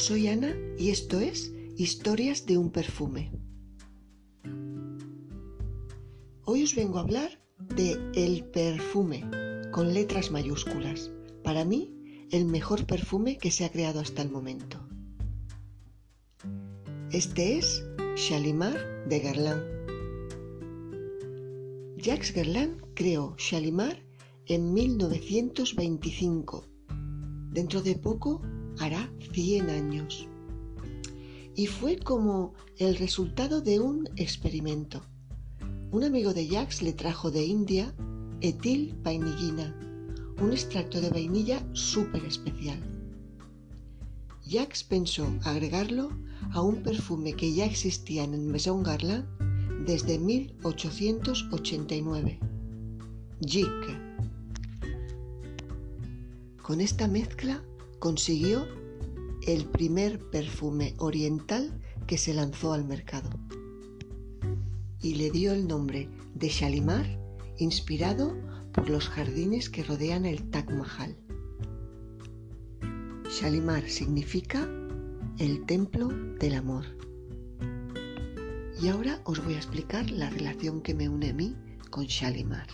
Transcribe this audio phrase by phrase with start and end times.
[0.00, 3.30] soy Ana y esto es Historias de un perfume.
[6.44, 7.40] Hoy os vengo a hablar
[7.76, 9.24] de el perfume
[9.72, 11.10] con letras mayúsculas.
[11.42, 14.78] Para mí, el mejor perfume que se ha creado hasta el momento.
[17.10, 17.84] Este es
[18.16, 19.62] Shalimar de Guerlain.
[21.98, 24.02] Jacques Guerlain creó Shalimar
[24.46, 26.64] en 1925.
[27.52, 28.42] Dentro de poco
[28.80, 30.26] hará 100 años.
[31.54, 35.02] Y fue como el resultado de un experimento.
[35.90, 37.94] Un amigo de Jacques le trajo de India
[38.40, 39.76] etil vainillina,
[40.40, 42.78] un extracto de vainilla súper especial.
[44.46, 46.10] Jacques pensó agregarlo
[46.52, 49.26] a un perfume que ya existía en el Maison Garland
[49.84, 52.40] desde 1889.
[53.46, 53.68] Gic.
[56.62, 57.62] Con esta mezcla
[58.00, 58.66] consiguió
[59.46, 63.30] el primer perfume oriental que se lanzó al mercado
[65.00, 67.06] y le dio el nombre de Shalimar,
[67.58, 68.36] inspirado
[68.72, 71.16] por los jardines que rodean el Taj Mahal.
[73.30, 74.68] Shalimar significa
[75.38, 76.84] el templo del amor.
[78.80, 81.54] Y ahora os voy a explicar la relación que me une a mí
[81.90, 82.66] con Shalimar.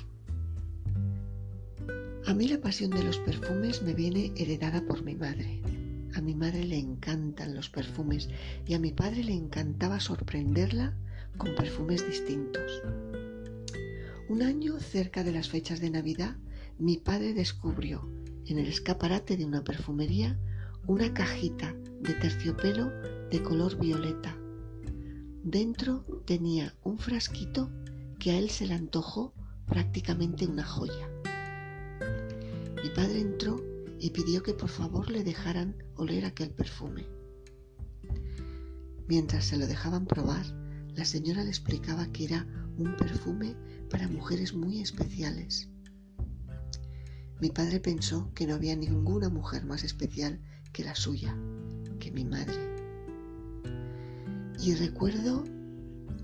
[2.27, 5.63] A mí la pasión de los perfumes me viene heredada por mi madre.
[6.17, 8.29] A mi madre le encantan los perfumes
[8.67, 10.97] y a mi padre le encantaba sorprenderla
[11.37, 12.83] con perfumes distintos.
[14.29, 16.37] Un año cerca de las fechas de Navidad,
[16.81, 18.11] mi padre descubrió
[18.47, 20.37] en el escaparate de una perfumería
[20.89, 22.91] una cajita de terciopelo
[23.31, 24.37] de color violeta.
[25.45, 27.71] Dentro tenía un frasquito
[28.19, 29.33] que a él se le antojó
[29.67, 31.09] prácticamente una joya.
[32.97, 33.63] Padre entró
[34.01, 37.07] y pidió que por favor le dejaran oler aquel perfume.
[39.07, 40.47] Mientras se lo dejaban probar,
[40.95, 42.47] la señora le explicaba que era
[42.79, 43.55] un perfume
[43.91, 45.69] para mujeres muy especiales.
[47.39, 50.41] Mi padre pensó que no había ninguna mujer más especial
[50.73, 51.37] que la suya,
[52.01, 52.57] que mi madre.
[54.59, 55.45] Y recuerdo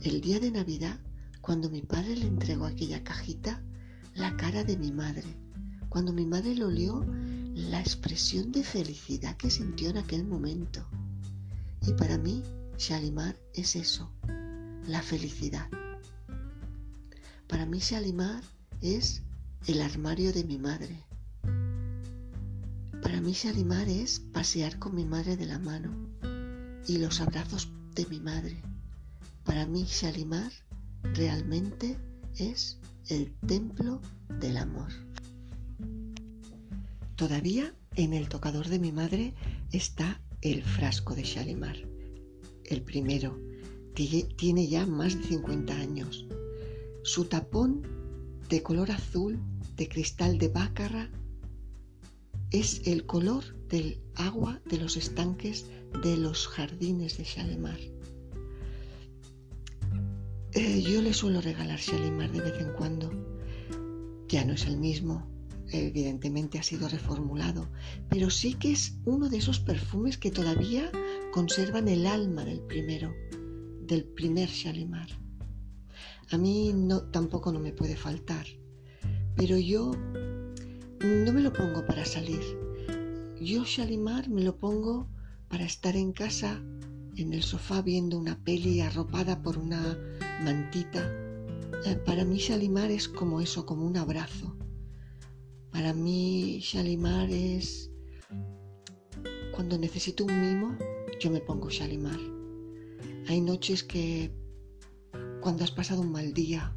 [0.04, 0.98] el día de Navidad,
[1.42, 3.62] cuando mi padre le entregó aquella cajita,
[4.14, 5.36] la cara de mi madre
[5.92, 7.04] cuando mi madre lo olió,
[7.54, 10.88] la expresión de felicidad que sintió en aquel momento.
[11.86, 12.42] Y para mí,
[12.78, 14.10] Shalimar es eso,
[14.86, 15.68] la felicidad.
[17.46, 18.42] Para mí, Shalimar
[18.80, 19.20] es
[19.66, 21.04] el armario de mi madre.
[23.02, 25.90] Para mí, Shalimar es pasear con mi madre de la mano
[26.86, 28.62] y los abrazos de mi madre.
[29.44, 30.52] Para mí, Shalimar
[31.02, 31.98] realmente
[32.38, 32.78] es
[33.08, 34.00] el templo
[34.40, 34.90] del amor.
[37.16, 39.34] Todavía en el tocador de mi madre
[39.70, 41.76] está el frasco de Shalimar.
[42.64, 43.38] El primero.
[43.94, 46.26] Tiene ya más de 50 años.
[47.02, 47.82] Su tapón
[48.48, 49.38] de color azul,
[49.76, 51.10] de cristal de bácara,
[52.50, 55.66] es el color del agua de los estanques
[56.02, 57.78] de los jardines de Shalimar.
[60.52, 63.10] Eh, yo le suelo regalar Shalimar de vez en cuando.
[64.28, 65.31] Ya no es el mismo,
[65.72, 67.68] evidentemente ha sido reformulado,
[68.08, 70.90] pero sí que es uno de esos perfumes que todavía
[71.32, 73.12] conservan el alma del primero,
[73.86, 75.08] del primer Shalimar.
[76.30, 78.46] A mí no, tampoco no me puede faltar,
[79.36, 79.92] pero yo
[81.00, 82.42] no me lo pongo para salir.
[83.40, 85.08] Yo Shalimar me lo pongo
[85.48, 86.62] para estar en casa,
[87.16, 89.98] en el sofá viendo una peli arropada por una
[90.44, 91.10] mantita.
[91.84, 94.51] Eh, para mí Shalimar es como eso, como un abrazo
[95.72, 97.90] para mí, Shalimar es
[99.52, 100.76] cuando necesito un mimo,
[101.18, 102.20] yo me pongo Shalimar.
[103.28, 104.30] Hay noches que
[105.40, 106.76] cuando has pasado un mal día,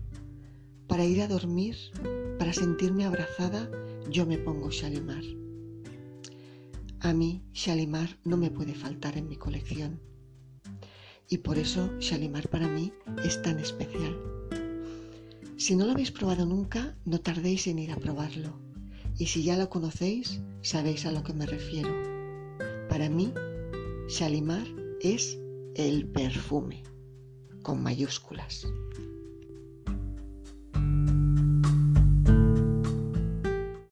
[0.87, 1.75] para ir a dormir,
[2.39, 3.69] para sentirme abrazada,
[4.09, 5.23] yo me pongo Shalimar.
[7.01, 10.01] A mí, Shalimar no me puede faltar en mi colección.
[11.29, 12.93] Y por eso Shalimar para mí
[13.25, 14.17] es tan especial.
[15.57, 18.64] Si no lo habéis probado nunca, no tardéis en ir a probarlo
[19.17, 21.89] y si ya lo conocéis, sabéis a lo que me refiero.
[22.89, 23.33] Para mí,
[24.07, 24.67] Shalimar
[25.01, 25.37] es
[25.75, 26.83] el perfume,
[27.61, 28.67] con mayúsculas.